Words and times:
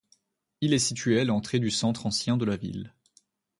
Il 0.61 0.73
est 0.73 0.79
situé 0.79 1.19
à 1.19 1.25
l'entrée 1.25 1.59
du 1.59 1.69
centre 1.69 2.07
ancien 2.07 2.35
de 2.35 2.43
la 2.43 2.57
ville. 2.57 2.95